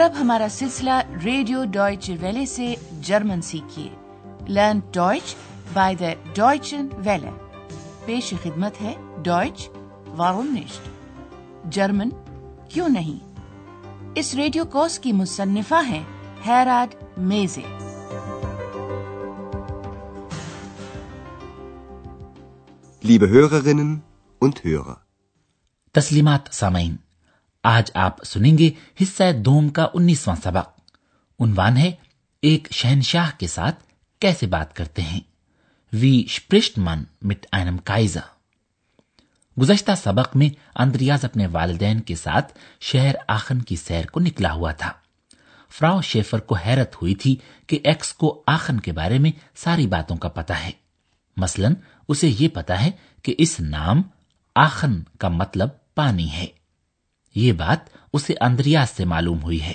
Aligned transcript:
اور 0.00 0.10
اب 0.10 0.20
ہمارا 0.20 0.46
سلسلہ 0.50 0.90
ریڈیو 1.24 1.64
ڈوائچ 1.64 2.10
ویلے 2.20 2.46
سے 2.46 2.74
German 3.00 3.42
سیکھیے۔ 3.42 3.88
Learn 4.48 4.80
Deutsch 4.92 5.34
by 5.72 5.96
the 5.96 6.06
Deutschen 6.34 6.88
Welle. 6.92 7.30
پیش 8.04 8.34
خدمت 8.42 8.82
ہے 8.82 8.94
ڈوائچ 9.22 9.68
وارون 10.16 10.56
جرمن 11.70 12.08
کیوں 12.68 12.88
نہیں؟ 12.88 13.38
اس 14.14 14.34
ریڈیو 14.34 14.64
کورس 14.64 14.98
کی 14.98 15.12
مصنفہ 15.12 15.86
ہیں 15.86 16.04
ہیراڈ 16.46 16.94
میزے۔ 17.16 17.62
تسلیمات 25.92 26.40
سامعین۔ 26.52 26.96
آج 27.62 27.90
آپ 27.94 28.24
سنیں 28.24 28.58
گے 28.58 28.70
حصہ 29.02 29.32
دوم 29.32 29.68
کا 29.68 29.86
انیسواں 29.94 30.36
سبق۔ 30.44 30.80
عنوان 31.40 31.76
ہے، 31.76 31.92
ایک 32.42 32.68
شہنشاہ 32.70 33.30
کے 33.38 33.46
ساتھ 33.46 33.84
کیسے 34.18 34.46
بات 34.46 34.76
کرتے 34.76 35.02
ہیں۔ 35.02 35.20
وی 35.92 36.24
من 36.76 37.04
مٹ 37.22 37.46
اینم 37.52 37.78
کائزا۔ 37.78 38.20
گزشتہ 39.60 39.92
سبق 40.02 40.36
میں 40.36 40.48
اندریاز 40.76 41.24
اپنے 41.24 41.46
والدین 41.46 42.00
کے 42.00 42.14
ساتھ 42.14 42.58
شہر 42.80 43.14
آخن 43.28 43.62
کی 43.62 43.76
سیر 43.76 44.06
کو 44.06 44.20
نکلا 44.20 44.52
ہوا 44.52 44.72
تھا۔ 44.72 44.92
فراو 45.70 46.00
شیفر 46.00 46.38
کو 46.38 46.54
حیرت 46.54 46.96
ہوئی 46.96 47.14
تھی 47.14 47.36
کہ 47.66 47.78
ایکس 47.84 48.12
کو 48.12 48.42
آخن 48.46 48.80
کے 48.80 48.92
بارے 48.92 49.18
میں 49.18 49.32
ساری 49.56 49.86
باتوں 49.86 50.16
کا 50.16 50.28
پتا 50.28 50.64
ہے۔ 50.64 50.70
مثلاً، 51.36 51.74
اسے 52.08 52.28
یہ 52.38 52.48
پتا 52.48 52.84
ہے 52.84 52.90
کہ 53.22 53.34
اس 53.38 53.60
نام 53.60 54.02
آخن 54.54 55.02
کا 55.18 55.28
مطلب 55.28 55.68
پانی 55.94 56.32
ہے۔ 56.32 56.46
یہ 57.34 57.52
بات 57.52 57.78
اسے 58.12 58.34
اندریاز 58.40 58.90
سے 58.90 59.04
معلوم 59.04 59.42
ہوئی 59.42 59.62
ہے۔ 59.62 59.74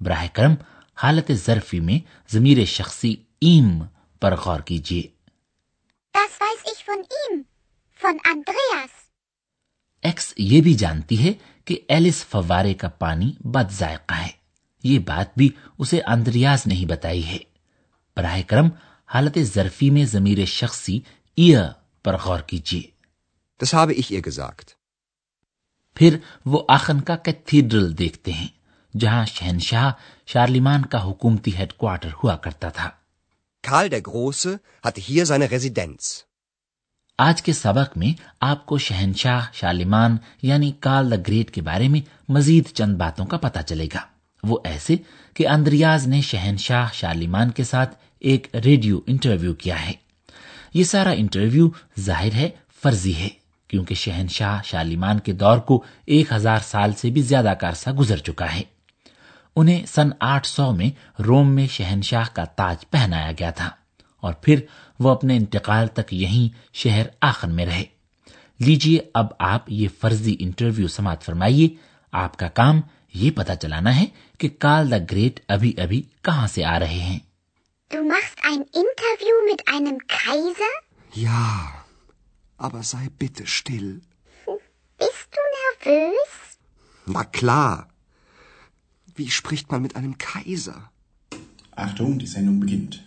براہ 0.00 0.26
کرم 0.32 0.54
حالت 1.02 1.32
ظرفی 1.32 1.80
میں 1.80 1.98
ضمیر 2.32 2.64
شخصی 2.64 3.14
ایم 3.40 3.82
پر 4.20 4.36
غور 4.36 4.60
کیجیے۔ 4.60 5.02
ایکس 10.02 10.34
یہ 10.36 10.60
بھی 10.60 10.74
جانتی 10.74 11.26
ہے 11.26 11.32
کہ 11.64 11.80
ایلس 11.88 12.24
فوارے 12.24 12.74
کا 12.74 12.88
پانی 12.88 13.32
بد 13.40 13.70
ذائقہ 13.70 14.14
ہے۔ 14.14 14.28
یہ 14.84 14.98
بات 14.98 15.38
بھی 15.38 15.48
اسے 15.78 16.00
اندریاز 16.06 16.66
نہیں 16.66 16.86
بتائی 16.86 17.26
ہے۔ 17.26 17.38
براہ 18.16 18.40
کرم 18.46 18.68
حالت 19.06 19.38
ظرفی 19.42 19.90
میں 19.90 20.04
ضمیر 20.04 20.44
شخصی 20.44 21.00
ایئر 21.36 21.64
پر 22.02 22.16
غور 22.16 22.40
کیجیے۔ 22.40 22.82
پھر 25.94 26.16
وہ 26.46 26.62
آخن 26.68 27.00
کا 27.00 27.16
کیتھیڈرل 27.16 27.98
دیکھتے 27.98 28.32
ہیں 28.32 28.48
جہاں 28.98 29.24
شہنشاہ 29.24 29.92
شارلیمان 30.26 30.86
کا 30.86 31.04
حکومتی 31.04 31.56
ہیڈ 31.56 31.72
کوارٹر 31.72 32.08
ہوا 32.24 32.36
کرتا 32.36 32.68
تھا۔ 32.68 32.90
آج 37.18 37.42
کے 37.42 37.52
سبق 37.52 37.98
میں 37.98 38.20
آپ 38.40 38.66
کو 38.66 38.78
شہنشاہ 38.78 39.46
شالیمان 39.52 40.16
یعنی 40.42 40.72
کال 40.80 41.10
دا 41.10 41.16
گریٹ 41.16 41.50
کے 41.50 41.62
بارے 41.62 41.88
میں 41.88 42.00
مزید 42.28 42.64
چند 42.74 42.96
باتوں 42.96 43.26
کا 43.26 43.36
پتہ 43.36 43.60
چلے 43.60 43.86
گا۔ 43.94 44.00
وہ 44.42 44.58
ایسے 44.64 44.96
کہ 45.34 45.48
اندریاز 45.48 46.06
نے 46.06 46.20
شہنشاہ 46.20 46.88
شالیمان 46.92 47.50
کے 47.50 47.64
ساتھ 47.64 47.96
ایک 48.18 48.56
ریڈیو 48.64 49.00
انٹرویو 49.06 49.54
کیا 49.54 49.86
ہے۔ 49.86 49.92
یہ 50.74 50.84
سارا 50.84 51.10
انٹرویو 51.10 51.68
ظاہر 52.00 52.34
ہے 52.34 52.50
فرضی 52.82 53.16
ہے۔ 53.16 53.28
کیونکہ 53.72 53.94
شہنشاہ 53.94 54.62
شالیمان 54.64 55.18
کے 55.18 55.32
دور 55.32 55.58
کو 55.58 55.82
ایک 56.06 56.32
ہزار 56.32 56.58
سال 56.60 56.92
سے 56.92 57.10
بھی 57.10 57.22
زیادہ 57.22 57.54
کا 57.60 57.68
عرصہ 57.68 57.90
گزر 57.90 58.16
چکا 58.18 58.54
ہے 58.54 58.62
انہیں 59.56 59.84
سن 59.86 60.10
آٹھ 60.22 60.46
سو 60.46 60.70
میں 60.72 60.90
روم 61.22 61.54
میں 61.54 61.66
شہنشاہ 61.68 62.34
کا 62.34 62.44
تاج 62.56 62.84
پہنایا 62.90 63.32
گیا 63.38 63.50
تھا 63.50 63.70
اور 64.22 64.34
پھر 64.42 64.60
وہ 65.00 65.10
اپنے 65.10 65.36
انتقال 65.36 65.88
تک 65.94 66.12
یہیں 66.14 66.48
شہر 66.74 67.06
آخر 67.22 67.48
میں 67.50 67.66
رہے 67.66 67.84
لیجیے 68.60 68.98
اب 69.14 69.32
آپ 69.46 69.72
یہ 69.72 69.88
فرضی 70.00 70.36
انٹرویو 70.40 70.88
سماعت 70.90 71.22
فرمائیے 71.22 71.68
آپ 72.12 72.36
کا 72.36 72.48
کام 72.54 72.80
یہ 73.14 73.30
پتا 73.30 73.56
چلانا 73.56 73.96
ہے 73.96 74.06
کہ 74.40 74.48
کال 74.58 74.90
دا 74.90 74.96
گریٹ 75.10 75.40
ابھی 75.48 75.72
ابھی 75.78 76.02
کہاں 76.24 76.46
سے 76.46 76.64
آ 76.64 76.78
رہے 76.78 77.00
ہیں 77.00 77.18
Du 77.90 78.02
machst 78.02 78.38
ein 78.42 78.60
Interview 78.74 79.34
mit 79.44 79.62
einem 79.68 79.98
Kaiser? 80.08 80.74
Ja. 81.16 81.81
Aber 82.62 82.82
sei 82.82 83.08
bitte 83.18 83.46
still. 83.46 84.00
Bist 84.98 85.28
du 85.32 85.40
nervös? 85.58 86.58
Na 87.06 87.24
klar. 87.24 87.88
Wie 89.14 89.30
spricht 89.30 89.70
man 89.70 89.82
mit 89.82 89.96
einem 89.96 90.16
Kaiser? 90.16 90.90
Achtung, 91.74 92.18
die 92.18 92.26
Sendung 92.26 92.60
beginnt. 92.60 93.04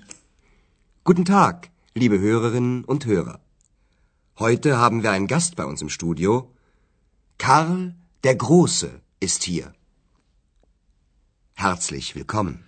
Guten 1.03 1.25
Tag, 1.25 1.69
liebe 1.93 2.19
Hörerinnen 2.19 2.83
und 2.83 3.05
Hörer. 3.05 3.39
Heute 4.37 4.77
haben 4.77 5.03
wir 5.03 5.11
einen 5.11 5.27
Gast 5.27 5.55
bei 5.55 5.65
uns 5.65 5.81
im 5.81 5.89
Studio. 5.89 6.51
Karl 7.37 7.95
der 8.23 8.35
Große 8.35 9.01
ist 9.19 9.43
hier. 9.43 9.73
Herzlich 11.53 12.15
willkommen. 12.15 12.65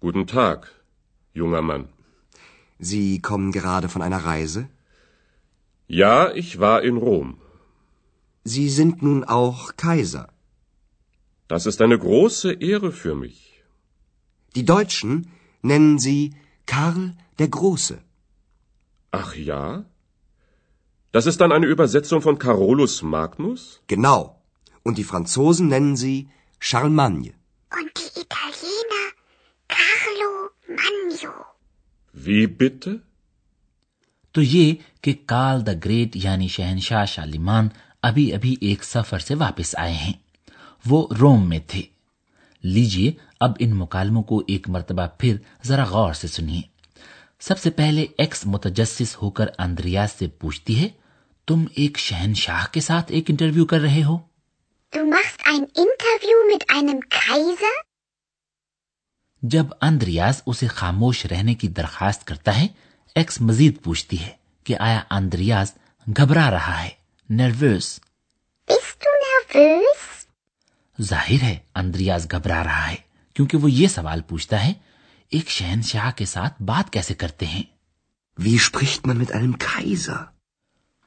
Guten 0.00 0.26
Tag, 0.26 0.70
junger 1.34 1.62
Mann. 1.62 1.88
Sie 2.78 3.20
kommen 3.20 3.52
gerade 3.52 3.88
von 3.88 4.02
einer 4.02 4.24
Reise? 4.24 4.68
Ja, 6.00 6.32
ich 6.32 6.58
war 6.58 6.82
in 6.82 6.96
Rom. 6.96 7.30
Sie 8.44 8.70
sind 8.70 9.02
nun 9.02 9.24
auch 9.24 9.76
Kaiser. 9.76 10.28
Das 11.48 11.66
ist 11.66 11.82
eine 11.82 11.98
große 11.98 12.50
Ehre 12.70 12.92
für 12.92 13.14
mich. 13.14 13.62
Die 14.56 14.64
Deutschen 14.64 15.28
nennen 15.60 15.98
Sie 15.98 16.34
Karl 16.64 17.14
der 17.38 17.48
Große. 17.48 17.98
Ach 19.10 19.34
ja? 19.36 19.84
Das 21.10 21.26
ist 21.26 21.42
dann 21.42 21.52
eine 21.52 21.66
Übersetzung 21.66 22.22
von 22.22 22.38
Carolus 22.38 23.02
Magnus? 23.02 23.82
Genau. 23.86 24.40
Und 24.82 24.96
die 24.96 25.08
Franzosen 25.12 25.68
nennen 25.68 25.96
Sie 25.96 26.30
Charlemagne. 26.58 27.34
Und 27.78 27.92
die 27.98 28.20
Italiener? 28.24 29.04
Carlo 29.68 30.32
Magno. 30.68 31.34
Wie 32.14 32.46
bitte? 32.46 33.02
تو 34.32 34.42
یہ 34.42 34.74
کہ 35.00 35.14
کال 35.26 35.66
the 35.66 35.72
great 35.84 36.16
یعنی 36.16 36.48
شہنشاہ 36.48 37.04
شالیمان 37.04 37.68
ابھی 38.02 38.34
ابھی 38.34 38.56
ایک 38.60 38.84
سفر 38.84 39.18
سے 39.18 39.34
واپس 39.34 39.74
آئے 39.78 39.92
ہیں۔ 39.92 40.12
وہ 40.86 41.08
روم 41.20 41.48
میں 41.48 41.58
تھے۔ 41.66 41.82
لیجیے 42.62 43.12
اب 43.40 43.52
ان 43.58 43.76
مکالموں 43.76 44.22
کو 44.22 44.42
ایک 44.46 44.68
مرتبہ 44.68 45.06
پھر 45.18 45.36
ذرا 45.64 45.84
غور 45.84 46.12
سے 46.12 46.28
سنیے۔ 46.28 46.60
سب 47.40 47.58
سے 47.58 47.70
پہلے 47.70 48.06
ایکس 48.18 48.46
متجسس 48.46 49.22
ہو 49.22 49.30
کر 49.30 49.46
اندریاز 49.58 50.12
سے 50.12 50.28
پوچھتی 50.28 50.82
ہے 50.82 50.88
تم 51.46 51.64
ایک 51.74 51.98
شہنشاہ 51.98 52.66
کے 52.72 52.80
ساتھ 52.80 53.12
ایک 53.12 53.30
انٹرویو 53.30 53.64
کر 53.64 53.80
رہے 53.80 54.02
ہو؟ 54.04 54.18
جب 59.42 59.66
اندریاز 59.80 60.42
اسے 60.46 60.66
خاموش 60.66 61.26
رہنے 61.26 61.54
کی 61.54 61.68
درخواست 61.68 62.26
کرتا 62.26 62.60
ہے 62.60 62.66
ایکس 63.14 63.40
مزید 63.40 63.82
پوچھتی 63.82 64.20
ہے 64.20 64.30
کہ 64.64 64.76
آیا 64.80 65.00
آندریاز 65.10 65.72
گھبرا 66.16 66.50
رہا 66.50 66.84
ہے 66.84 66.88
نروس 67.30 68.00
ظاہر 71.02 71.42
ہے 71.42 71.58
اندریاز 71.74 72.26
گھبرا 72.30 72.64
رہا 72.64 72.90
ہے 72.90 72.96
کیونکہ 73.34 73.56
وہ 73.56 73.70
یہ 73.70 73.86
سوال 73.86 74.20
پوچھتا 74.20 74.64
ہے 74.66 74.72
ایک 75.30 75.50
شہنشاہ 75.50 76.10
کے 76.16 76.24
ساتھ 76.24 76.62
بات 76.62 76.92
کیسے 76.92 77.14
کرتے 77.14 77.46
ہیں؟ 77.46 77.62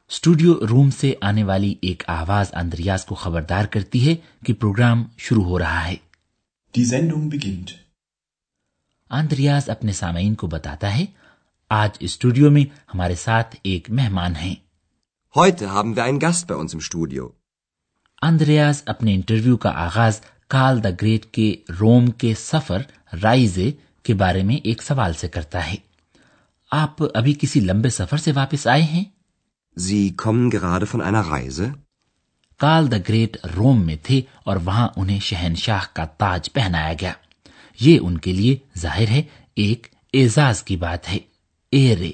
اسٹوڈیو 0.09 0.53
روم 0.69 0.89
سے 0.91 1.13
آنے 1.21 1.43
والی 1.43 1.75
ایک 1.81 2.03
آواز 2.07 2.45
اندریاز 2.53 3.05
کو 3.05 3.15
خبردار 3.15 3.65
کرتی 3.65 4.09
ہے 4.09 4.15
کہ 4.45 4.53
پروگرام 4.53 5.03
شروع 5.17 5.43
ہو 5.43 5.59
رہا 5.59 5.87
ہے۔ 5.87 5.95
آندریاز 9.09 9.69
اپنے 9.69 9.91
سامعین 9.91 10.35
کو 10.35 10.47
بتاتا 10.47 10.97
ہے 10.97 11.05
آج 11.69 11.89
اسٹوڈیو 11.99 12.51
میں 12.51 12.65
ہمارے 12.93 13.15
ساتھ 13.15 13.55
ایک 13.63 13.89
مہمان 13.89 14.35
ہیں۔ 14.35 14.55
Heute 15.39 15.67
haben 15.67 15.87
wir 15.87 16.03
einen 16.03 16.15
Gast 16.15 16.53
bei 16.53 16.55
uns 16.55 16.67
im 16.75 16.79
Studio. 16.79 17.29
Andreas 18.31 18.73
اپنے 18.85 19.13
انٹرویو 19.13 19.57
کا 19.57 19.69
آغاز 19.69 20.21
کال 20.47 20.83
دا 20.83 20.89
گریٹ 21.01 21.25
کے 21.25 21.55
روم 21.79 22.11
کے 22.11 22.33
سفر 22.37 22.81
رائزے 23.23 23.71
کے 24.03 24.13
بارے 24.13 24.43
میں 24.43 24.55
ایک 24.55 24.83
سوال 24.83 25.13
سے 25.13 25.27
کرتا 25.27 25.67
ہے۔ 25.67 25.75
آپ 26.71 27.17
ابھی 27.17 27.33
کسی 27.41 27.59
لمبے 27.59 27.89
سفر 27.89 28.17
سے 28.17 28.31
واپس 28.31 28.67
آئے 28.67 28.83
ہیں؟ 28.83 29.03
Sie 29.81 30.07
kommen 30.27 30.49
gerade 30.55 30.97
von 30.97 31.13
einer 31.13 31.33
Reise? 31.33 31.71
Karl 32.57 32.91
the 32.91 32.97
Great 33.09 33.37
Rome 33.55 33.85
میں 33.85 33.95
تھے 34.03 34.21
اور 34.43 34.57
وہاں 34.65 34.87
انہیں 34.95 35.19
شہنشاہ 35.19 35.81
کا 35.93 36.05
تاج 36.05 36.53
پہنایا 36.53 36.93
گیا۔ 37.01 37.13
یہ 37.79 37.99
ان 38.01 38.17
کے 38.17 38.31
لیے 38.31 38.57
ظاہر 38.77 39.07
ہے 39.07 39.23
ایک 39.55 39.87
اعزاز 40.13 40.63
کی 40.63 40.77
بات 40.77 41.09
ہے۔ 41.09 41.17
Ehre. 41.75 42.13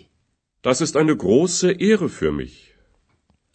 Das 0.65 0.81
ist 0.81 0.97
eine 0.97 1.15
große 1.15 1.71
Ehre 1.71 2.09
für 2.09 2.31
mich. 2.31 2.53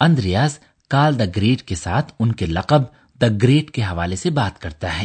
Andreas 0.01 0.59
Karl 0.91 1.19
the 1.19 1.25
Great 1.37 1.63
کے 1.63 1.75
ساتھ 1.75 2.13
ان 2.19 2.33
کے 2.33 2.47
لقب 2.47 2.83
دا 3.21 3.29
گریٹ 3.43 3.71
کے 3.71 3.83
حوالے 3.83 4.17
سے 4.17 4.31
بات 4.31 4.61
کرتا 4.63 4.99
ہے 4.99 5.05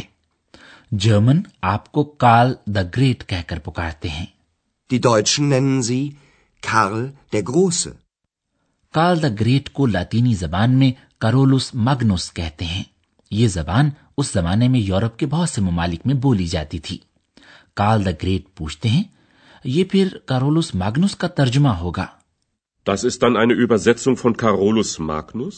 جرمن 0.96 1.40
آپ 1.62 1.90
کو 1.92 2.04
کال 2.16 2.54
دا 2.74 2.82
گریٹ 2.96 3.24
کہہ 3.26 3.42
کر 3.46 3.58
پکارتے 3.58 4.08
ہیں 4.08 4.26
Die 4.90 5.00
دا 9.22 9.28
گریٹ 9.40 9.70
کو 9.70 9.86
لاطینی 9.86 10.34
زبان 10.34 10.78
میں 10.78 10.90
کرولس 11.20 11.70
مگنوس 11.74 12.32
کہتے 12.32 12.64
ہیں 12.64 12.82
یہ 13.30 13.48
زبان 13.48 13.90
اس 14.18 14.32
زمانے 14.32 14.68
میں 14.68 14.80
یورپ 14.80 15.18
کے 15.18 15.26
بہت 15.26 15.48
سے 15.48 15.60
ممالک 15.60 16.06
میں 16.06 16.14
بولی 16.22 16.46
جاتی 16.46 16.78
تھی 16.78 16.98
کال 17.74 18.04
دا 18.04 18.10
گریٹ 18.22 18.54
پوچھتے 18.54 18.88
ہیں 18.88 19.02
یہ 19.64 19.84
پھر 19.84 20.08
کارولس 20.26 20.74
ماگنوس 20.74 21.16
کا 21.16 21.28
ترجمہ 21.28 21.68
ہوگا۔ 21.68 22.06
Das 22.90 23.04
ist 23.04 23.28
dann 23.28 23.44
eine 23.44 23.58
Übersetzung 23.60 24.14
von 24.14 24.32
Carolus 24.44 25.10
Magnus? 25.10 25.52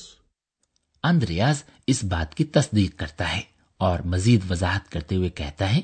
Andreas 1.05 1.63
اس 1.87 2.05
بات 2.05 2.35
کی 2.35 2.45
تصدیق 2.45 2.99
کرتا 2.99 3.37
ہے 3.37 3.41
اور 3.77 3.99
مزید 4.05 4.51
وضاحت 4.51 4.91
کرتے 4.91 5.17
ہوئے 5.17 5.29
کہتا 5.29 5.77
ہے 5.77 5.81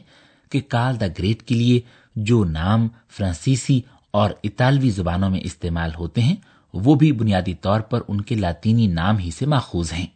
کہ 0.51 0.61
کال 0.61 1.01
دا 1.01 1.07
گریٹ 1.19 1.43
کے 1.43 1.55
لیے 1.55 1.81
جو 2.17 2.45
نام 2.45 2.89
فرانسیسی 3.09 3.81
اور 4.11 4.31
اطالوی 4.45 4.91
زبانوں 4.91 5.31
میں 5.31 5.41
استعمال 5.45 5.91
ہوتے 5.95 6.21
ہیں 6.21 6.37
وہ 6.75 6.95
بھی 6.95 7.13
بنیادی 7.13 7.55
طور 7.55 7.81
پر 7.81 8.01
ان 8.09 8.21
کے 8.21 8.35
لاطینی 8.35 8.87
نام 8.87 9.19
ہی 9.19 9.31
سے 9.31 9.47
ماخوذ 9.47 9.93
ہیں۔ 9.93 10.07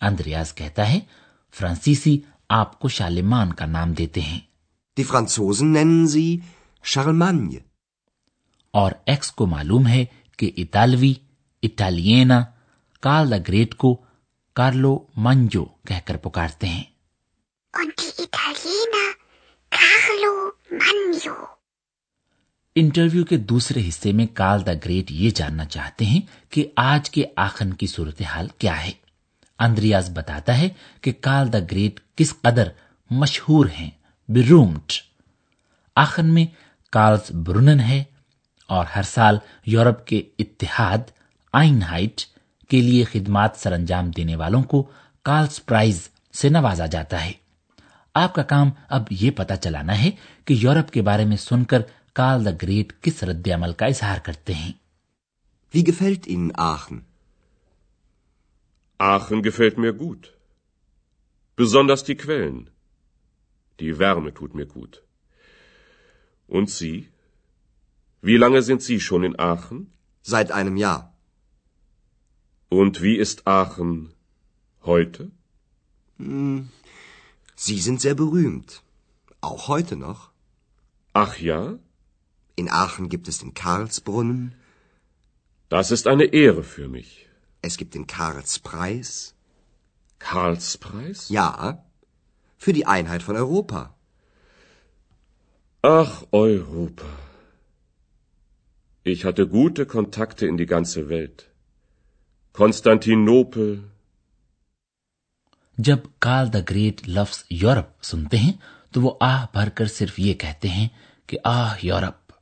اندریاز 0.00 0.54
کہتا 0.54 0.88
ہے 0.88 1.00
فرانسیسی 1.52 2.20
آپ 2.48 2.78
کو 2.78 2.88
شالمان 2.88 3.52
کا 3.52 3.66
نام 3.66 3.92
دیتے 3.92 4.20
ہیں۔ 4.20 4.40
Die 5.00 5.16
Franzosen 5.16 5.76
nennen 5.76 6.06
sie 6.16 6.36
شارلمانیہ 6.86 7.58
اور 8.70 8.92
ایکس 9.06 9.32
کو 9.32 9.46
معلوم 9.46 9.86
ہے 9.86 10.04
کہ 10.36 10.50
اطالوی 10.56 11.14
اٹالینا 11.62 12.44
کارل 13.00 13.30
دا 13.30 13.36
گریٹ 13.48 13.74
کو 13.74 14.04
کارلو 14.54 15.06
منجو 15.16 15.64
کہہ 15.64 16.00
کر 16.04 16.16
پکارتے 16.16 16.68
ہیں۔ 16.68 16.84
انٹرویو 22.74 23.24
کے 23.24 23.36
دوسرے 23.36 23.88
حصے 23.88 24.12
میں 24.12 24.26
کارل 24.26 24.66
دا 24.66 24.72
گریٹ 24.84 25.10
یہ 25.10 25.30
جاننا 25.30 25.64
چاہتے 25.64 26.04
ہیں 26.04 26.20
کہ 26.50 26.68
آج 26.76 27.10
کے 27.10 27.24
آخن 27.36 27.72
کی 27.72 27.86
صورتحال 27.86 28.48
کیا 28.58 28.86
ہے۔ 28.86 28.92
اندریاز 29.58 30.10
بتاتا 30.10 30.58
ہے 30.58 30.68
کہ 31.00 31.12
کارل 31.12 31.52
دا 31.52 31.58
گریٹ 31.58 32.00
کس 32.16 32.34
قدر 32.40 32.68
مشہور 33.10 33.66
ہیں۔ 33.66 33.90
برومٹ۔ 34.28 34.92
آخن 35.96 36.34
میں 36.34 36.65
کارلس 36.92 37.30
برونن 37.46 37.80
ہے 37.80 38.02
اور 38.70 38.86
ہر 38.96 39.02
سال 39.02 39.38
یورپ 39.66 40.06
کے 40.06 40.22
اتحاد 40.38 41.10
آئن 41.54 41.82
ہائٹ 41.82 42.20
کے 42.70 42.80
لیے 42.80 43.04
خدمات 43.04 43.56
سر 43.56 43.72
انجام 43.72 44.10
دینے 44.10 44.36
والوں 44.36 44.62
کو 44.62 44.82
کارلس 45.24 45.64
پرائز 45.66 46.08
سے 46.34 46.48
نوازا 46.48 46.86
جاتا 46.86 47.24
ہے 47.24 47.32
آپ 48.14 48.34
کا 48.34 48.42
کام 48.42 48.70
اب 48.88 49.06
یہ 49.10 49.30
پتا 49.30 49.56
چلانا 49.56 49.98
ہے 49.98 50.10
کہ 50.44 50.54
یورپ 50.54 50.90
کے 50.90 51.02
بارے 51.02 51.24
میں 51.24 51.36
سن 51.36 51.64
کر 51.64 51.82
کارل 52.12 52.44
دا 52.44 52.50
گریٹ 52.62 52.92
کس 53.02 53.22
رد 53.22 53.48
عمل 53.54 53.72
کا 53.72 53.86
اظہار 53.86 54.18
کرتے 54.18 54.54
ہیں 54.54 54.72
Wie 55.74 55.84
gefällt 55.84 56.26
Ihnen 56.26 56.52
Aachen? 56.54 57.04
Aachen 59.00 59.42
gefällt 59.42 59.78
mir 59.78 59.92
gut. 59.94 60.32
Besonders 61.58 62.04
die 62.04 62.16
Quellen. 62.16 62.70
Die 63.78 63.98
Wärme 63.98 64.32
tut 64.32 64.54
mir 64.54 64.66
gut. 64.66 65.02
Und 66.46 66.70
Sie? 66.70 67.08
Wie 68.22 68.36
lange 68.36 68.62
sind 68.62 68.82
Sie 68.82 69.00
schon 69.00 69.24
in 69.24 69.38
Aachen? 69.38 69.92
Seit 70.22 70.50
einem 70.52 70.76
Jahr. 70.76 71.12
Und 72.68 73.02
wie 73.02 73.16
ist 73.16 73.46
Aachen 73.46 74.12
heute? 74.82 75.30
Sie 76.18 77.78
sind 77.80 78.00
sehr 78.00 78.14
berühmt. 78.14 78.82
Auch 79.40 79.68
heute 79.68 79.96
noch. 79.96 80.30
Ach 81.12 81.38
ja? 81.38 81.78
In 82.56 82.70
Aachen 82.70 83.08
gibt 83.08 83.28
es 83.28 83.38
den 83.38 83.54
Karlsbrunnen, 83.54 84.54
Das 85.68 85.90
ist 85.90 86.06
eine 86.06 86.24
Ehre 86.26 86.62
für 86.62 86.88
mich. 86.88 87.28
es 87.60 87.76
gibt 87.76 87.94
den 87.94 88.06
Karlspreis. 88.06 89.34
Karlspreis? 90.20 91.28
Ja, 91.28 91.84
für 92.56 92.72
die 92.72 92.86
Einheit 92.86 93.22
von 93.22 93.36
Europa. 93.36 93.95
Ach 95.88 96.24
Europa. 96.32 97.06
Ich 99.06 99.24
hatte 99.24 99.46
gute 99.46 99.86
Kontakte 99.86 100.46
in 100.46 100.56
die 100.56 100.66
ganze 100.66 101.08
Welt. 101.08 101.44
Konstantinopel. 102.52 103.78
جب 105.78 105.98
کال 106.18 106.52
the 106.52 106.58
great 106.70 107.00
لفظ 107.08 107.42
Europe 107.50 108.04
سنتے 108.04 108.36
ہیں، 108.36 108.52
تو 108.92 109.00
وہ 109.00 109.10
آہ 109.20 109.44
بھر 109.52 109.68
کر 109.68 109.86
صرف 109.86 110.18
یہ 110.18 110.34
کہتے 110.34 110.68
ہیں 110.68 110.88
کہ 111.28 111.38
آہ 111.44 111.74
یورپ 111.82 112.32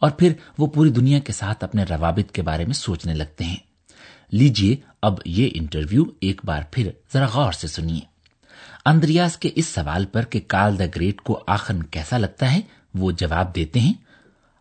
اور 0.00 0.10
پھر 0.10 0.32
وہ 0.58 0.66
پوری 0.66 0.90
دنیا 0.90 1.18
کے 1.18 1.32
ساتھ 1.32 1.64
اپنے 1.64 1.84
روابط 1.84 2.32
کے 2.32 2.42
بارے 2.42 2.64
میں 2.64 2.74
سوچنے 2.74 3.14
لگتے 3.14 3.44
ہیں 3.44 3.56
لیجیے 4.32 4.76
اب 5.02 5.20
یہ 5.24 5.50
انٹرویو 5.54 6.04
ایک 6.20 6.44
بار 6.44 6.62
پھر 6.70 6.90
ذرا 7.12 7.26
غور 7.26 7.52
سے 7.52 7.68
سنیے 7.68 8.00
اندریاس 8.86 9.36
کے 9.36 9.50
اس 9.54 9.66
سوال 9.66 10.04
پر 10.06 10.24
کہ 10.24 10.40
کال 10.46 10.78
دا 10.78 10.84
گریٹ 10.96 11.20
کو 11.20 11.42
آخن 11.46 11.82
کیسا 11.86 12.18
لگتا 12.18 12.52
ہے 12.52 12.60
وہ 12.94 13.10
جواب 13.12 13.54
دیتے 13.54 13.80
ہیں 13.80 13.92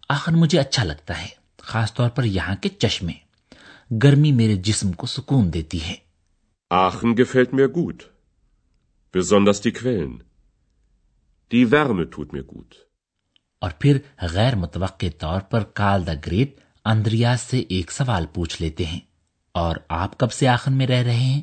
آخن 0.10 0.39
مجھے 0.39 0.60
اچھا 0.60 0.83
لگتا 0.83 1.22
ہے 1.22 1.27
خاص 1.63 1.94
طور 1.94 2.10
پر 2.10 2.24
یہاں 2.24 2.56
کے 2.56 2.69
چشمے 2.80 3.13
گرمی 4.04 4.31
میرے 4.31 4.56
جسم 4.63 4.92
کو 4.92 5.07
سکون 5.07 5.54
دیتی 5.54 5.83
ہے 5.83 5.95
Aachen 6.72 7.13
gefällt 7.16 7.54
mir 7.54 7.68
gut. 7.69 8.04
Besonders 9.13 9.62
die 9.62 9.72
Quellen. 9.72 10.13
Die 11.51 11.66
Wärme 11.68 12.10
tut 12.10 12.33
mir 12.33 12.44
gut. 12.45 12.75
اور 13.62 13.72
پھر 13.80 13.98
غیر 14.33 14.56
متوقع 14.56 15.06
طور 15.19 15.42
پر 15.42 15.63
کال 15.74 16.06
دا 16.07 16.13
گریٹ 16.25 16.60
اندریاس 16.86 17.42
سے 17.42 17.60
ایک 17.69 17.92
سوال 17.92 18.25
پوچھ 18.33 18.62
لیتے 18.62 18.86
ہیں 18.86 19.00
اور 19.56 19.75
آپ 19.95 20.18
کب 20.18 20.31
سے 20.31 20.48
آخن 20.48 20.74
میں 20.74 20.88
رہ 20.88 21.04
رہے 21.04 21.25
ہیں 21.25 21.42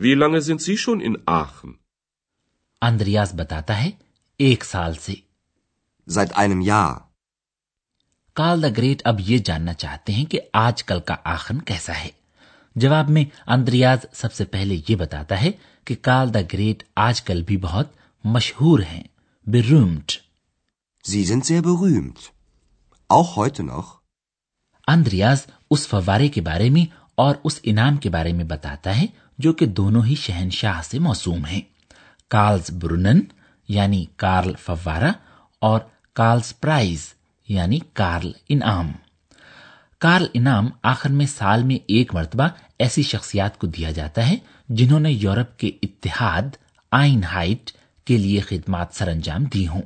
Wie 0.00 0.14
lange 0.14 0.40
sind 0.40 0.60
Sie 0.60 0.76
schon 0.76 1.00
in 1.00 1.16
Aachen? 1.28 1.81
Andreas 2.82 3.34
بتاتا 3.34 3.82
ہے 3.82 3.90
ایک 4.40 4.64
سال 4.64 4.94
سے 4.94 5.14
Seit 6.08 6.32
einem 6.34 6.62
Jahr. 6.62 6.98
Karl 8.36 8.62
the 8.62 8.68
Great 8.76 9.02
اب 9.04 9.20
یہ 9.20 9.38
جاننا 9.38 9.72
چاہتے 9.74 10.12
ہیں 10.12 10.24
کہ 10.24 10.40
آج 10.52 10.84
کل 10.84 11.00
کا 11.00 11.16
آخن 11.24 11.60
کیسا 11.60 11.92
ہے 11.98 12.08
جواب 12.76 13.10
میں 13.10 13.24
اندریاز 13.46 14.06
سب 14.12 14.32
سے 14.32 14.44
پہلے 14.44 14.80
یہ 14.88 14.96
بتاتا 14.96 15.40
ہے 15.40 15.50
کہ 15.86 15.94
کال 16.02 16.34
دا 16.34 16.40
گریٹ 16.52 16.82
آج 16.96 17.22
کل 17.22 17.42
بھی 17.42 17.56
بہت 17.56 17.88
مشہور 18.24 18.80
ہیں 18.80 19.02
berühmt. 19.46 20.22
Sie 21.04 21.24
sind 21.24 21.44
sehr 21.44 21.62
berühmt. 21.62 22.32
Auch 23.10 23.36
heute 23.36 23.62
noch. 23.62 23.98
Andreas 24.88 25.46
اس 25.70 25.86
فوارے 25.88 26.28
کے 26.28 26.40
بارے 26.40 26.68
میں 26.70 26.84
اور 27.14 27.34
اس 27.44 27.58
انعام 27.62 27.96
کے 27.96 28.10
بارے 28.10 28.32
میں 28.32 28.44
بتاتا 28.44 28.96
ہے 28.96 29.06
جو 29.38 29.52
کہ 29.52 29.66
دونوں 29.66 30.04
ہی 30.04 30.14
شہنشاہ 30.14 30.80
سے 30.82 30.98
موسوم 30.98 31.44
ہیں 31.44 31.60
کارلز 32.32 32.70
برونن 32.80 33.20
یعنی 33.68 34.04
کارل 34.16 34.52
فوارا 34.60 35.12
اور 35.58 35.80
کارلز 36.14 36.52
پرائز 36.60 37.14
یعنی 37.48 37.78
کارل 37.92 38.30
انعام۔ 38.48 38.92
کارل 39.98 40.26
انعام 40.34 40.68
آخر 40.82 41.10
میں 41.10 41.26
سال 41.26 41.62
میں 41.62 41.76
ایک 41.86 42.14
مرتبہ 42.14 42.48
ایسی 42.78 43.02
شخصیات 43.02 43.58
کو 43.58 43.66
دیا 43.66 43.90
جاتا 43.90 44.28
ہے 44.28 44.36
جنہوں 44.68 45.00
نے 45.00 45.12
یورپ 45.12 45.58
کے 45.58 45.70
اتحاد 45.82 46.56
آئین 46.92 47.24
ہائٹ 47.24 47.70
کے 48.04 48.18
لیے 48.18 48.40
خدمات 48.40 48.94
سر 48.94 49.08
انجام 49.08 49.44
دی 49.44 49.68
ہوں۔ 49.68 49.82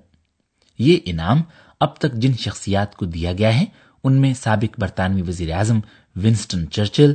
یہ 0.78 0.98
انعام 1.04 1.42
اب 1.80 1.96
تک 1.96 2.12
جن 2.12 2.32
شخصیات 2.32 2.96
کو 2.96 3.04
دیا 3.06 3.32
گیا 3.32 3.60
ہے، 3.60 3.64
ان 4.04 4.20
میں 4.20 4.34
سابق 4.34 4.80
برطانوی 4.80 5.22
وزیر 5.22 5.52
اعظم 5.52 5.80
ونسٹن 6.16 6.70
چرچل، 6.70 7.14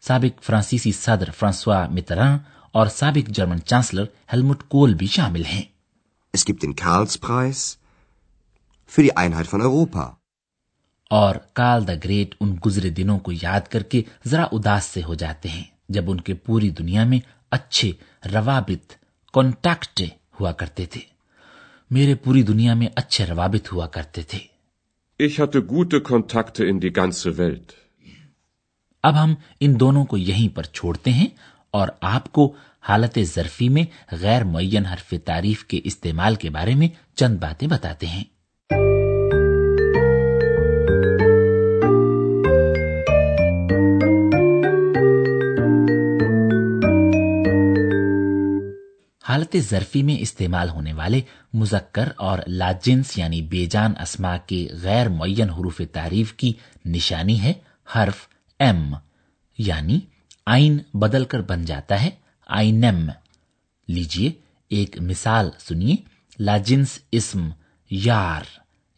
سابق 0.00 0.42
فرانسیسی 0.42 0.92
صدر 0.92 1.30
فرانسوا 1.30 1.86
متراں 1.86 2.38
اور 2.78 2.86
سابق 2.86 3.30
جرمن 3.30 3.60
چانسلر 3.62 4.04
ہیلمٹ 4.32 4.62
کول 4.68 4.94
بھی 4.94 5.06
شامل 5.06 5.44
ہیں 5.44 5.62
اس 6.34 6.44
gibt 6.44 6.62
den 6.62 6.74
Karlspreis 6.76 7.60
für 8.92 9.02
die 9.02 9.16
Einheit 9.16 9.48
von 9.48 9.62
Europa. 9.62 10.04
اور 11.10 11.34
کال 11.52 11.86
دا 11.88 11.94
گریٹ 12.04 12.34
ان 12.40 12.54
گزرے 12.66 12.90
دنوں 12.90 13.18
کو 13.18 13.32
یاد 13.32 13.68
کر 13.70 13.82
کے 13.84 14.02
ذرا 14.26 14.42
اداس 14.52 14.84
سے 14.84 15.02
ہو 15.02 15.14
جاتے 15.14 15.48
ہیں 15.48 15.62
جب 15.88 16.10
ان 16.10 16.20
کے 16.20 16.34
پوری 16.46 16.70
دنیا 16.78 17.04
میں 17.04 17.18
اچھے 17.52 17.90
روابط 18.34 18.92
کانٹیکٹ 19.34 20.02
ہوا 20.40 20.52
کرتے 20.52 20.86
تھے 20.86 21.00
میرے 21.90 22.14
پوری 22.14 22.42
دنیا 22.42 22.74
میں 22.74 22.88
اچھے 22.96 23.26
روابط 23.26 23.72
ہوا 23.72 23.86
کرتے 23.88 24.22
تھے 24.22 24.38
Ich 25.20 25.38
hatte 25.40 25.62
gute 25.64 26.00
Kontakte 26.02 26.64
in 26.64 26.80
die 26.80 26.92
ganze 26.92 27.36
Welt. 27.38 27.72
اب 29.04 29.22
ہم 29.22 29.34
ان 29.60 29.80
دونوں 29.80 30.04
کو 30.04 30.16
یہیں 30.16 30.48
پر 30.56 30.62
چھوڑتے 30.72 31.12
ہیں 31.12 31.26
اور 31.74 31.88
آپ 32.08 32.32
کو 32.32 32.52
حالت 32.82 33.18
ظرفی 33.22 33.68
میں 33.68 33.82
غیر 34.12 34.44
معین 34.44 34.86
حرف 34.86 35.14
تعریف 35.24 35.64
کے 35.64 35.80
استعمال 35.84 36.34
کے 36.34 36.50
بارے 36.50 36.74
میں 36.74 36.88
چند 37.16 37.38
باتیں 37.38 37.68
بتاتے 37.68 38.06
ہیں۔ 38.06 38.24
حالت 49.28 49.56
ظرفی 49.70 50.02
میں 50.02 50.16
استعمال 50.18 50.68
ہونے 50.68 50.92
والے 50.92 51.20
مذکر 51.54 52.08
اور 52.16 52.38
لاجنس 52.46 53.18
یعنی 53.18 53.42
بے 53.42 53.66
جان 53.66 53.92
اسما 54.00 54.36
کے 54.36 54.68
غیر 54.82 55.08
معین 55.08 55.50
حروف 55.50 55.80
تعریف 55.92 56.32
کی 56.32 56.52
نشانی 56.84 57.42
ہے 57.42 57.52
حرف 57.96 58.28
ایم 58.58 58.94
یعنی 59.58 60.00
آئین 60.46 60.78
بدل 60.94 61.24
کر 61.24 61.40
بن 61.40 61.64
جاتا 61.64 62.02
ہے 62.02 62.10
آئینم 62.48 63.08
لیجیے 63.88 64.30
ایک 64.70 64.98
مثال 65.00 65.50
سنیے 65.58 65.96
لاجنس 66.38 66.98
اسم 67.12 67.48
یار 67.90 68.44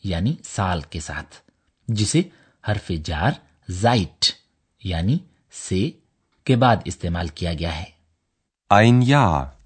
یعنی 0.04 0.35
سال 0.45 0.80
کے 0.90 1.00
ساتھ 1.00 1.37
جسے 1.88 2.23
حرف 2.64 2.90
جار 3.04 3.33
زائٹ 3.69 4.33
یعنی 4.83 5.19
سے 5.52 5.90
کے 6.47 6.57
بعد 6.57 6.76
استعمال 6.85 7.28
کیا 7.28 7.52
گیا 7.54 7.76
ہے 7.76 7.88
Ein 8.71 9.02
Jahr. 9.02 9.57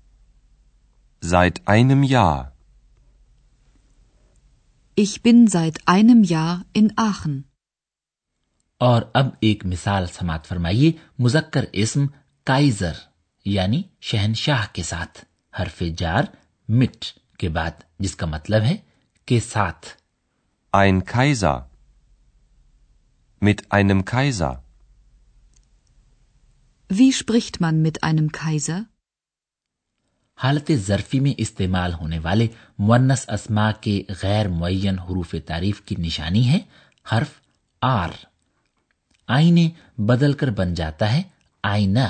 Seit 1.22 1.58
einem 1.68 2.02
Jahr. 2.02 2.52
Ich 4.98 5.22
bin 5.22 5.46
seit 5.46 5.80
einem 5.86 6.22
Jahr 6.24 6.64
in 6.72 6.92
Aachen. 6.96 7.42
اور 8.80 9.02
اب 9.14 9.28
ایک 9.40 9.66
مثال 9.66 10.06
سماعت 10.06 10.46
فرمائیے 10.46 10.90
مذکر 11.18 11.64
اسم 11.72 12.06
کائزر 12.46 12.92
یعنی 13.46 13.82
شہنشاہ 14.00 14.66
کے 14.72 14.82
ساتھ 14.82 15.24
حرف 15.54 15.82
جار 15.98 16.24
مٹ 16.68 17.04
کے 17.38 17.48
بعد 17.48 17.82
جس 17.98 18.16
کا 18.16 18.26
مطلب 18.26 18.62
ہے 18.62 18.76
کے 19.28 19.40
ساتھ 19.40 19.86
Ein 20.72 21.04
Kaiser. 21.04 21.66
Mit 23.42 23.60
einem 23.70 24.04
Kaiser. 24.04 24.64
Wie 26.90 27.12
spricht 27.12 27.60
man 27.60 27.80
mit 27.82 28.02
einem 28.02 28.32
Kaiser? 28.32 28.80
حالت 30.38 30.70
ظرفی 30.76 31.20
میں 31.20 31.32
استعمال 31.38 31.92
ہونے 31.92 32.18
والے 32.18 32.46
مونس 32.78 33.24
اسما 33.28 33.70
کے 33.80 34.02
غیر 34.22 34.48
معین 34.48 34.98
حروف 34.98 35.34
تعریف 35.46 35.80
کی 35.82 35.94
نشانی 35.98 36.46
ہے 36.48 36.58
حرف 37.06 37.40
آر 37.82 38.10
آئینے 39.28 39.68
بدل 40.02 40.32
کر 40.32 40.50
بن 40.50 40.74
جاتا 40.74 41.12
ہے 41.12 41.22
آئینہ 41.64 42.08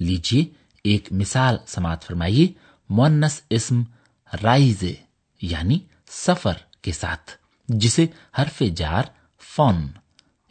لیجیے 0.00 0.44
ایک 0.84 1.08
مثال 1.12 1.56
سماعت 1.66 2.04
فرمائیے 2.04 2.46
مونس 2.90 3.40
اسم 3.50 3.82
رائز 4.42 4.84
یعنی 5.42 5.78
سفر 6.10 6.58
کے 6.82 6.92
ساتھ 6.92 7.30
جسے 7.68 8.06
حرف 8.38 8.62
جار 8.76 9.04
فون 9.54 9.86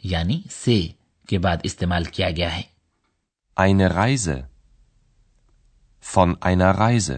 یعنی 0.04 0.42
سے 0.50 0.80
کے 1.28 1.38
بعد 1.38 1.56
استعمال 1.62 2.04
کیا 2.04 2.30
گیا 2.30 2.56
ہے 2.56 2.62
Eine 3.56 3.88
Reise. 3.94 4.36
Von 6.02 6.30
einer 6.40 6.70
Reise. 6.70 7.16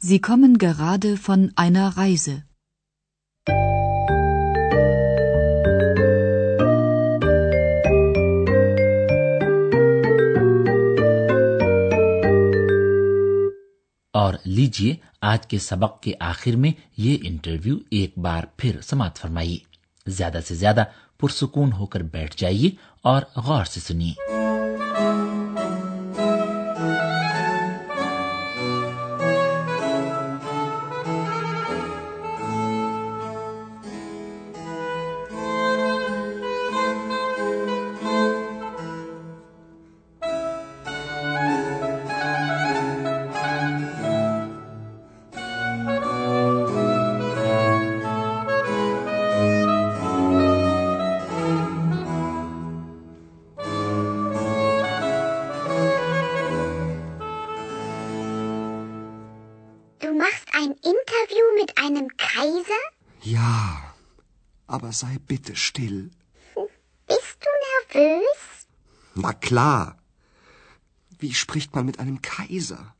Sie 0.00 0.20
kommen 0.20 0.58
gerade 0.58 1.16
von 1.18 1.52
einer 1.56 1.96
Reise. 1.96 2.42
اور 14.32 14.38
لیجیے 14.44 14.94
آج 15.20 15.46
کے 15.46 15.58
سبق 15.58 16.00
کے 16.00 16.12
آخر 16.20 16.56
میں 16.56 16.70
یہ 16.96 17.16
انٹرویو 17.22 17.76
ایک 17.90 18.18
بار 18.18 18.44
پھر 18.56 18.80
سماعت 18.80 19.18
فرمائیے 19.18 19.58
زیادہ 20.06 20.38
سے 20.48 20.54
زیادہ 20.54 20.84
پرسکون 21.20 21.72
ہو 21.72 21.86
کر 21.86 22.00
بیٹھ 22.00 22.34
جائیے 22.36 22.70
اور 23.02 23.22
غور 23.36 23.64
سے 23.64 23.80
سنیے۔ 23.80 24.41
Aber 64.72 64.92
sei 64.92 65.18
bitte 65.30 65.54
still. 65.54 66.10
Bist 67.06 67.38
du 67.44 67.50
nervös? 67.68 68.40
Na 69.14 69.32
klar. 69.32 69.98
Wie 71.18 71.34
spricht 71.34 71.74
man 71.74 71.84
mit 71.86 71.98
einem 72.00 72.22
Kaiser? 72.22 72.94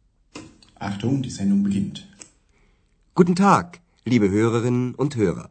Achtung, 0.79 1.23
die 1.23 1.31
Sendung 1.31 1.63
beginnt. 1.63 2.07
Guten 3.15 3.37
Tag, 3.37 3.81
liebe 4.05 4.29
Hörerinnen 4.29 4.95
und 4.95 5.17
Hörer. 5.17 5.51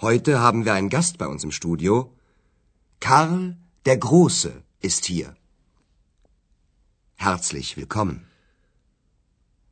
Heute 0.00 0.40
haben 0.40 0.64
wir 0.64 0.74
einen 0.74 0.90
Gast 0.90 1.18
bei 1.18 1.26
uns 1.26 1.44
im 1.44 1.52
Studio. 1.52 2.12
Karl 3.00 3.56
der 3.86 3.96
Große 3.96 4.52
ist 4.80 5.04
hier. 5.06 5.36
Herzlich 7.16 7.76
willkommen. 7.76 8.26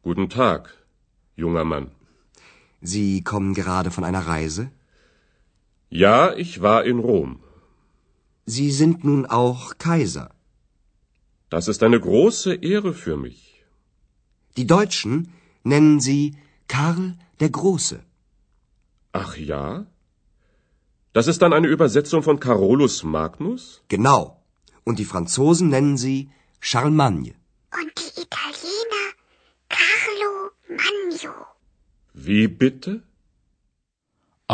Guten 0.02 0.28
Tag, 0.28 0.74
junger 1.36 1.64
Mann. 1.64 1.90
Sie 2.80 3.22
kommen 3.22 3.54
gerade 3.54 3.90
von 3.90 4.04
einer 4.04 4.26
Reise? 4.26 4.70
Ja, 6.00 6.34
ich 6.34 6.62
war 6.62 6.84
in 6.84 6.98
Rom. 7.00 7.40
Sie 8.46 8.70
sind 8.70 9.04
nun 9.04 9.26
auch 9.26 9.76
Kaiser. 9.76 10.30
Das 11.50 11.68
ist 11.68 11.82
eine 11.82 12.00
große 12.00 12.54
Ehre 12.54 12.94
für 12.94 13.18
mich. 13.18 13.62
Die 14.56 14.66
Deutschen 14.66 15.34
nennen 15.64 16.00
Sie 16.00 16.34
Karl 16.66 17.18
der 17.40 17.50
Große. 17.50 18.02
Ach 19.12 19.36
ja? 19.36 19.84
Das 21.12 21.26
ist 21.26 21.42
dann 21.42 21.52
eine 21.52 21.68
Übersetzung 21.68 22.22
von 22.22 22.40
Carolus 22.40 23.02
Magnus? 23.02 23.82
Genau. 23.88 24.42
Und 24.84 24.98
die 24.98 25.04
Franzosen 25.12 25.68
nennen 25.68 25.98
Sie 25.98 26.30
Charlemagne. 26.60 27.34
Und 27.78 27.92
die 27.98 28.22
Italiener 28.22 29.06
Carlo 29.68 30.32
Magno. 30.68 31.34
Wie 32.14 32.48
bitte? 32.48 33.02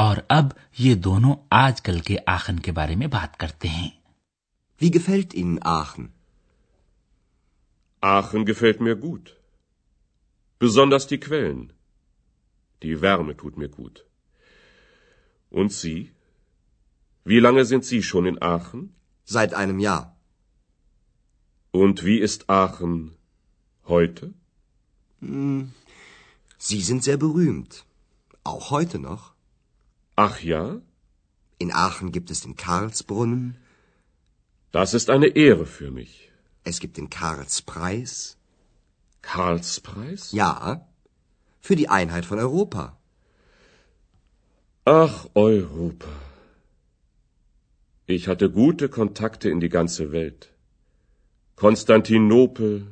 اور 0.01 0.17
اب 0.29 0.53
یہ 0.79 0.95
دونوں 1.05 1.35
آج 1.51 1.81
کل 1.83 1.99
کے 2.09 2.17
آخن 2.27 2.59
کے 2.65 2.73
بارے 2.73 2.95
میں 2.97 3.07
بات 3.15 3.37
کرتے 3.39 3.69
ہیں 3.69 3.89
Wie 4.81 4.91
gefällt 4.97 5.35
Ihnen 5.35 5.59
Aachen? 5.71 6.05
Aachen 8.01 8.45
gefällt 8.51 8.81
mir 8.81 8.97
gut. 9.07 9.33
Besonders 10.65 11.07
die 11.13 11.19
Quellen. 11.25 11.65
Die 12.83 13.01
Wärme 13.01 13.37
tut 13.37 13.57
mir 13.63 13.69
gut. 13.69 14.05
Und 15.51 15.73
Sie? 15.73 16.13
Wie 17.25 17.41
lange 17.47 17.65
sind 17.65 17.85
Sie 17.85 18.03
schon 18.11 18.27
in 18.33 18.39
Aachen? 18.51 18.85
Seit 19.25 19.55
einem 19.63 19.81
Jahr. 19.87 20.17
Und 21.73 22.05
wie 22.05 22.19
ist 22.29 22.49
Aachen 22.49 22.95
heute? 23.95 24.33
Sie 26.69 26.81
sind 26.91 27.03
sehr 27.03 27.19
berühmt. 27.27 27.85
Auch 28.45 28.71
heute 28.71 29.01
noch. 29.09 29.35
Ach 30.27 30.41
ja? 30.43 30.63
In 31.59 31.71
Aachen 31.73 32.11
gibt 32.13 32.31
es 32.31 32.41
den 32.47 32.57
Karlsbrunnen, 32.57 33.57
Das 34.73 34.93
ist 34.99 35.11
eine 35.11 35.29
Ehre 35.45 35.67
für 35.67 35.91
mich. 35.91 36.13
es 36.65 36.81
gibt 36.81 36.97
den 36.97 37.09
Karlspreis. 37.11 38.37
Karlspreis? 39.23 40.33
Ja, 40.33 40.87
für 41.61 41.77
die 41.77 41.89
Einheit 41.89 42.27
von 42.27 42.39
Europa. 42.39 42.97
Ach, 44.85 45.27
Europa. 45.35 46.13
Ich 48.07 48.27
hatte 48.29 48.51
gute 48.51 48.89
Kontakte 48.89 49.49
in 49.51 49.61
die 49.61 49.69
ganze 49.79 50.13
Welt. 50.13 50.53
Konstantinopel, 51.57 52.87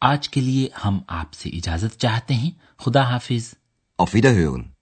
آج 0.00 0.28
کے 0.30 0.40
لیے 0.40 0.68
ہم 0.84 0.98
آپ 1.08 1.34
سے 1.34 1.50
اجازت 1.58 1.98
چاہتے 2.00 2.34
ہیں 2.34 2.50
خدا 2.84 3.02
حافظ 3.10 3.54
Auf 3.98 4.14
Wiederhören. 4.14 4.73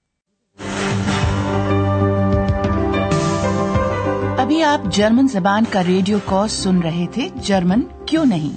آپ 4.65 4.93
جرمن 4.93 5.29
زبان 5.29 5.65
کا 5.71 5.83
ریڈیو 5.85 6.19
کورس 6.25 6.53
سن 6.53 6.79
رہے 6.79 7.07
تھے، 7.13 7.29
جرمن 7.37 7.81
کیوں 8.07 8.25
نہیں؟ 8.25 8.57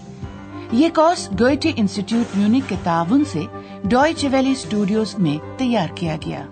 یہ 0.71 0.89
کورس 0.95 1.29
ڈوئٹے 1.31 1.71
انسٹیٹیوٹ 1.75 2.37
میونک 2.37 2.69
کے 2.69 2.75
تعاون 2.83 3.23
سے 3.25 3.41
ڈوئچ 3.83 4.25
ویلی 4.31 4.51
اسٹوڈیوز 4.51 5.15
میں 5.17 5.37
تیار 5.57 5.87
کیا 5.95 6.17
گیا۔ 6.25 6.45